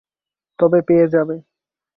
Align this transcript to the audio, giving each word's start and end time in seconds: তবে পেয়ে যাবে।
তবে 0.59 0.79
পেয়ে 0.87 1.05
যাবে। 1.13 1.35